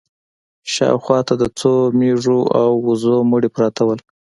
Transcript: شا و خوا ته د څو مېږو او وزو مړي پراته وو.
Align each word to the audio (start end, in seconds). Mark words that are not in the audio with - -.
شا 0.73 0.87
و 0.91 0.97
خوا 1.03 1.19
ته 1.27 1.33
د 1.41 1.43
څو 1.59 1.73
مېږو 1.99 2.39
او 2.61 2.69
وزو 2.87 3.15
مړي 3.31 3.49
پراته 3.55 3.81
وو. 3.87 3.95